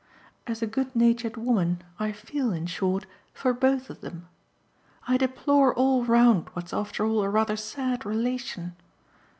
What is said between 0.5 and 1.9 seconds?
a good natured woman